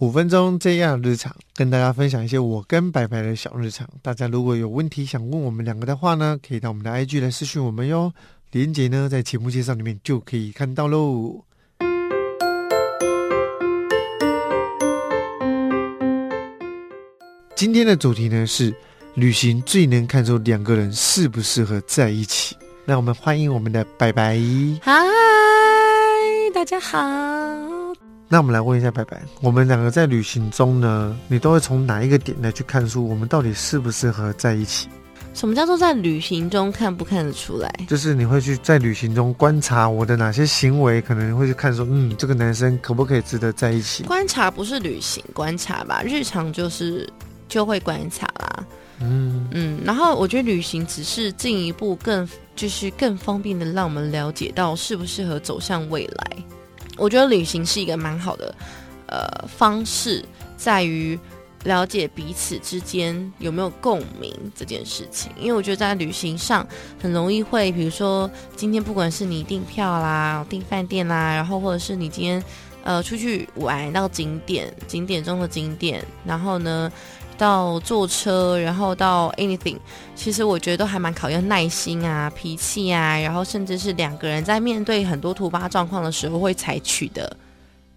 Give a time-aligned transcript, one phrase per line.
[0.00, 3.86] 五分钟这样日常，跟大家分享一些我跟白白的小日常。
[4.00, 8.10] 大家如果有问题想问我们两个的话呢，可以到我们的 IG 来私讯我们哟。
[8.50, 11.44] 连接呢在节目介绍里面就可以看到喽。
[17.54, 18.74] 今天的主题呢是
[19.12, 22.56] 旅行最能看出两个人适不适合在一起。
[22.86, 24.40] 那我们欢迎我们的白白。
[24.80, 24.94] 嗨，
[26.54, 27.59] 大家好。
[28.32, 34.88] 那我们来问一下白白，我们两个在旅行中呢，你都会从哪一个点来去看出我们到底适不适合在一起？
[35.34, 37.68] 什么叫做在旅行中看不看得出来？
[37.88, 44.04] 就是你会去在旅行中观察我的哪些行为，可能会去看说，嗯，这个男生可不可以值得在一起？
[44.04, 46.00] 观察不是旅行观察吧？
[46.04, 47.12] 日常就是
[47.48, 48.64] 就会观察啦。
[49.00, 56.36] 嗯嗯，然后我觉得旅行只是进一步更就是更方便的让我们了解到适不适合走向未来。
[57.00, 58.54] 我觉得旅行是一个蛮好的
[59.08, 60.24] 呃方式，
[60.56, 61.18] 在于。
[61.64, 66.66] 了解彼此之间有没有共鸣这件事情，因为我觉得在旅行上
[67.02, 72.42] 很容易会，比如说今天不管是你订票啦、订饭店啦，然后或者是你今天
[72.82, 76.90] 呃出去玩到景点、景点中的景点，然后呢
[77.40, 79.78] 到坐车，然后到 anything，
[80.14, 87.36] 其实我觉得都还蛮考验耐心啊、脾气啊，然后甚至是两个人在面对很多突发状况的时候会采取的。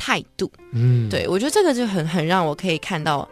[0.00, 3.28] 态度，嗯，对我觉得这个就很很让我可以看到，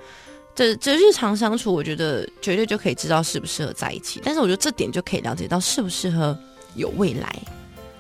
[0.52, 4.20] 这这日常相处，我觉得绝对就可以知道适不适合在一起。
[4.24, 6.36] 但是我觉得这点就可以了解到适不适合
[6.74, 7.32] 有未来。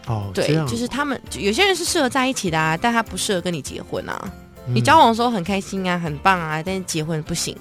[0.08, 4.32] 哦，对，就是他们有些人是适合在一起的啊，但他不适合跟你结婚啊。
[4.66, 7.56] 你交往的时候很开心啊，很棒啊，但是结婚不行，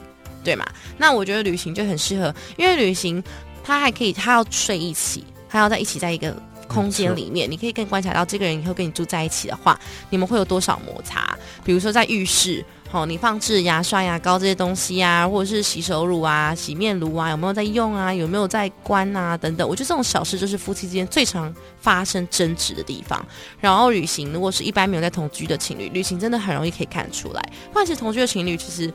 [0.46, 0.66] 对嘛？
[0.98, 3.22] 那我觉得旅行就很适合，因为旅行
[3.64, 6.34] 他还可以，他要睡一起，他要在一起在一个。
[6.68, 9.80] 空间里面，你可以更观察到这个人以后跟你住在一起的话，
[10.10, 11.38] 你们会有多少摩擦？
[11.64, 18.12] 比如说在浴室，哦，你放置牙刷、牙膏这些东西啊，或者是洗手乳啊、洗面乳啊，有没有在用啊？
[18.12, 19.38] 有没有在关啊？
[19.38, 23.24] 等等，我觉得这种小事就是夫妻之间最常发生争执的地方。
[23.60, 27.52] 然后旅行，如果是一般没有在同居的情侣，旅行真的很容易可以看得出来。
[27.72, 28.92] 或者是同居的情侣，其实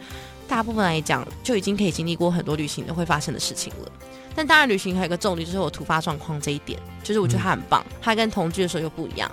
[0.51, 3.93] 大部分来讲就已经可以经历过很多旅行的会发生的事情了。
[4.35, 7.87] 但当然，旅行还有一个重点，就是我突发状况这一点，就是我觉得他很棒。
[8.03, 9.31] 他跟同居的时候又不一样。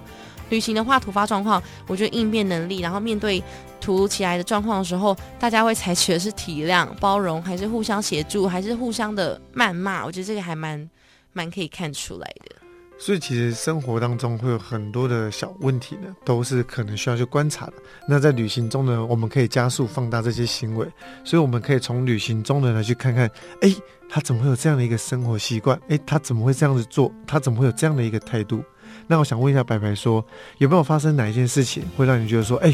[0.50, 3.44] 旅行的话，突发状况，我觉得应变能力，然后面对
[3.82, 10.06] 突如其来的状况的时候，大家会采取的是体谅、包容，还是互相协助，还是互相的谩骂？
[10.06, 10.90] 我觉得这个还蛮
[11.34, 12.67] 蛮可以看出来的。
[13.00, 17.74] 所以其实生活当中会有很多的小问题呢，都是可能需要去观察的。
[18.08, 20.88] 那在旅行中呢，我们可以加速放大这些行为，
[21.24, 23.30] 所以我们可以从旅行中呢来去看看，
[23.62, 23.74] 哎，
[24.10, 25.80] 他怎么会有这样的一个生活习惯？
[25.90, 27.12] 哎，他怎么会这样子做？
[27.26, 28.64] 他怎么会有这样的一个态度？
[29.06, 30.26] 那我想问一下白白说，
[30.58, 32.74] 有没有发生哪一件事情会让你觉得说，哎，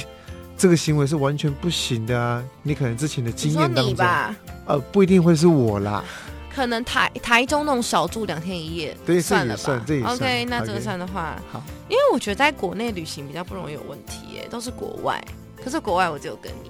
[0.55, 2.43] 这个行为是完全不行的啊？
[2.61, 4.07] 你可能之前的经验当中，
[4.65, 6.03] 呃，不一定会是我啦。
[6.55, 9.83] 可能台台中那种小住两天一夜，对算了吧。
[10.05, 15.23] OK，那这个算的话，好，因为我觉得在国内旅行比较不容易有问题，耶，都是国外。
[15.63, 16.69] 可是国外我只有跟你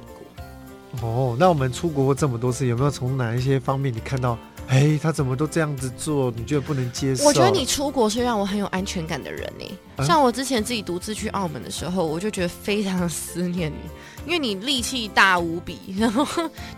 [0.99, 1.07] 过。
[1.07, 4.37] 哦，那我们出国过这么多次，有没有从哪一些方面你看到？
[4.73, 6.33] 哎，他怎么都这样子做？
[6.35, 7.25] 你觉得不能接受？
[7.25, 10.03] 我觉得你出国是让我很有安全感的人呢。
[10.03, 13.77] 像我之前自己独自去澳门的时候，我就觉得非常思念你，
[14.25, 16.25] 因为你力气大无比，然后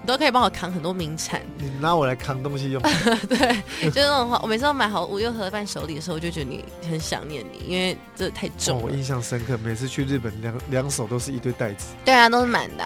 [0.01, 1.41] 你都可以帮我扛很多名产。
[1.57, 2.81] 你拿我来扛东西用？
[3.29, 4.37] 对，就是那种话。
[4.43, 8.81] 我每次都买好五六盒伴手礼的时候，我就觉得你很想念你，因为这太重。
[8.81, 11.85] 我印象深刻，每次去日本，两两手都是一堆袋子。
[12.03, 12.83] 对啊，都是满的。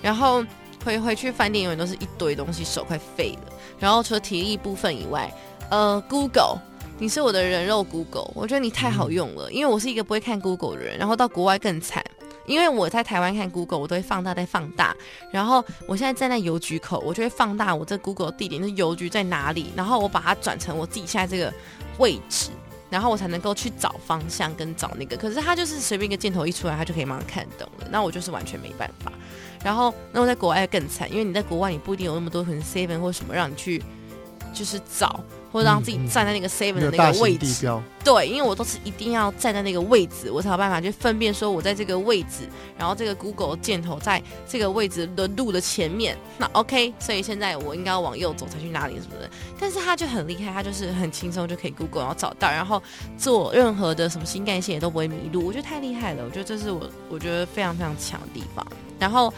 [0.00, 0.42] 然后
[0.86, 3.52] 回回去饭店，永远都是一堆东西，手快废了。
[3.76, 5.28] 然后除了体力部分以外，
[5.68, 6.60] 呃，Google，
[6.96, 10.96] 你是我的人肉 Google，我觉得你太好用了，因为我是一个不会看 Google 的人。
[10.96, 12.04] 然后到国外更惨，
[12.46, 14.94] 因为我在台湾看 Google，我都会放大再放大。
[15.32, 21.52] 然后我现在站在邮局口，我就会放大我这 Google 地点是邮局在哪里，然后我把它转成我自己现在这个
[21.98, 22.50] 位置，
[22.88, 25.16] 然后我才能够去找方向跟找那个。
[25.16, 27.88] 可是他就是随便一个箭头一出来，他就可以马上看懂了。
[27.90, 29.12] 那我就是完全没办法。
[29.64, 33.82] 然后，那我在国外更惨，因为你在国外，你不一定有那么多可能 seven 或什么让你去，
[34.52, 37.68] 就是找或者让自己站在那个 seven 的那个位置。
[38.04, 42.48] 对，因为我都是一定要站在那个位置，我才有办法去分辨说我在这个位置，
[42.78, 46.16] 然后这个 Google 箭头在这个位置的路的前面。
[46.38, 49.28] 那 OK，所以现在我应该要往右走才去哪里什么的。
[49.58, 52.80] 但是他就很厉害，他就是很轻松就可以 Google 然后找到，然后
[53.18, 55.44] 做任何的什么新干线也都不会迷路。
[55.44, 58.64] 我觉得太厉害了，我觉得这是我我觉得非常非常强的地方。
[59.00, 59.34] 然后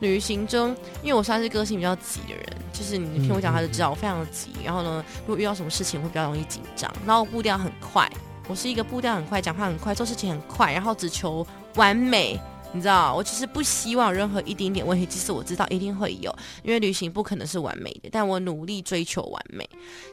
[0.00, 4.50] 旅行中，因为我算是个性比较急的人，就是你听我讲，他就知道我非常的急。
[4.64, 6.90] 然后呢，如果遇到什么事情，会比较容易紧张。
[7.06, 8.10] 然后步调很快，
[8.48, 12.40] 我是一个步调很快、讲话很快、做事情很快，然后只求完美
[12.72, 19.68] 你知道，我其实不希望任何一丁点问题，即使我知道一定会有，因为旅行不可能是完美的，但我努力追求完美。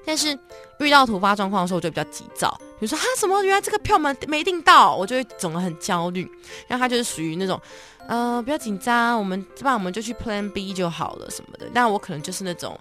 [0.05, 0.37] 但是
[0.79, 2.49] 遇到突发状况的时候，我就比较急躁，
[2.79, 6.29] 比如说哈什么，原来这个票没没订到，我就会整个很焦虑。
[6.67, 7.61] 然后他就是属于那种，
[8.07, 11.69] 呃，不要紧张，我们不然我们就去 Plan B 就好了什么的。
[11.73, 12.79] 但我可能就是那种，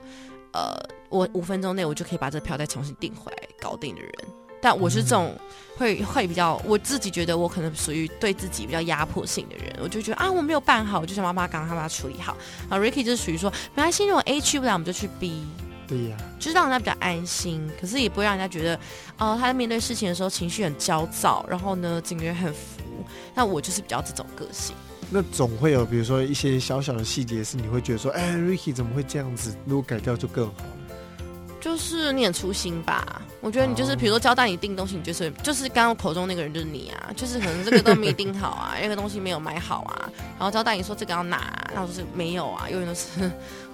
[0.53, 0.75] 呃，
[1.11, 4.13] 我五分钟内我就可以把这票再重新订回来搞定的人。
[4.67, 5.33] 但我是这种
[5.77, 12.37] 会会比较，我自己觉得我可能属于对自己比较压迫性的人，我就觉得啊我没有办好，我就想办法赶快把它处理好。
[12.69, 15.47] 然后 Ricky 就是属于说，没关系，如果 A 去不了，我们就去 B，
[15.87, 18.75] 对呀，就是让人家比较安心，可是也不会让人家觉得，
[19.19, 22.83] 哦，他在面对事情的时候情绪很焦躁，然后呢整个人很浮。
[23.37, 24.75] 那我就是比较这种个性。
[25.11, 29.57] 那总会有，比如说一些小小的细节是你会觉得说，哎，Ricky 怎么会这样子？
[29.65, 30.55] 如果改掉就更好。
[31.67, 33.21] 就是你很粗心吧？
[33.41, 40.09] 我觉得你就是，比如说交代你订东西，你就是就是刚刚口中那个人就是你啊，就是可能这个都没订好啊， 那个东西没有买好啊，
[40.39, 43.09] 然后交代你说这个要拿，然后就是没有啊，永远都是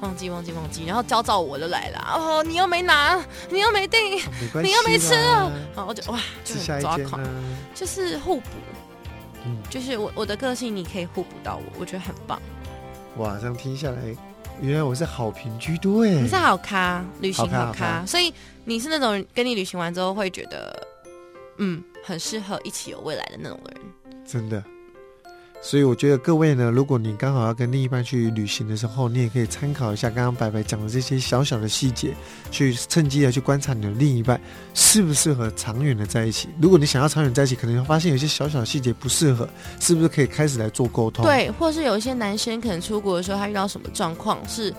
[0.00, 4.16] 忘记忘记忘记，然后焦躁我就来了，哦，你又没拿，你又没订，
[4.62, 5.12] 你又没吃，
[5.76, 7.22] 然后就哇，就很抓狂，
[7.74, 8.48] 就是互补，
[9.44, 12.40] 嗯，就是我我的个性你可以互补到我，我觉得很棒。
[13.18, 13.98] 哇，这样听下来。
[14.60, 18.32] 原来我是好评居多哎，你是好咖，旅行好咖，所以
[18.64, 20.86] 你是那种跟你旅行完之后会觉得，
[21.58, 23.80] 嗯，很适合一起有未来的那种人，
[24.24, 24.62] 真的。
[25.64, 32.14] 所以我觉得各位呢，如果你刚好要跟另一半去旅行的时候，你也可以参考一下刚刚白白讲的这些小小的细节，
[32.50, 34.38] 去趁机的去观察你的另一半
[34.74, 36.48] 适不适合长远的在一起。
[36.60, 39.48] 如果你想要长远在一起，可能会发现有些小小的细节不适合，
[39.78, 41.24] 是不是可以开始来做沟通？
[41.24, 44.74] 对，或是有一些男生可能出国的时候，他遇到什么状况是。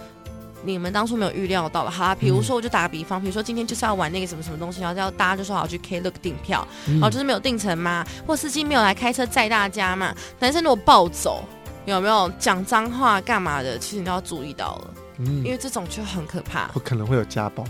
[0.66, 11.44] 你们当初没有预料到的，好，比如说我就打个比方，比如说今天就是要玩那个什么什么东西，然后要大家就说好去 Klook 订票，然后就是没有订成嘛，或司机没有来开车载大家嘛，男生如果暴走，
[11.86, 12.32] 有没有？
[12.40, 17.66] 讲脏话干嘛的，其实你都要注意到了，嗯，因为这种就很可怕，我可能会有家暴，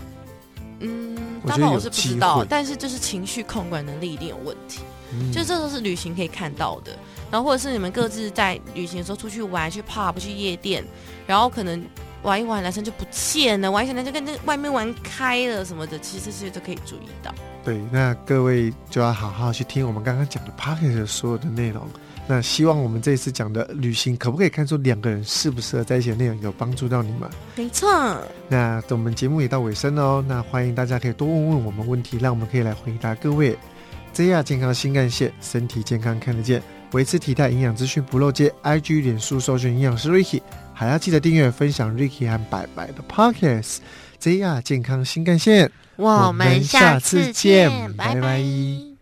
[0.78, 4.80] 嗯，家暴我是不知道，但是就是情绪控管能力一定有问题，
[5.12, 6.96] 嗯就这都是旅行可以看到的，
[7.30, 10.84] 然后或者是你们各自在旅行的时候出去玩，去 pub 去夜店，
[11.26, 11.84] 然后可能。
[12.24, 17.32] 玩一玩，男生就不见了；玩一玩，男生跟那外面玩开了什么的，其实这些都可以注意到。
[17.62, 21.86] 对，那各位就要好好去听我们刚刚讲的 p a c k e 的所有的内容。
[22.26, 27.28] 那希望我们这一次讲的旅行，可不可以看出两个人适不适合在一起的内容，有帮助到你们？
[27.54, 27.86] 没错。
[28.48, 33.54] 那我们节目也到尾声了哦，那欢迎大家可以多问问我们问题，让我们可以来回答各位。
[34.14, 36.62] JR 健康新干线，身体健康看得见，
[36.92, 38.50] 维持体态营养资讯不漏接。
[38.62, 40.40] IG 脸书搜寻营养师 Ricky。
[40.74, 48.93] 还要记得订阅、分享 Ricky 和白白的 Podcast，JR 健康新干线，我们下次见，拜拜。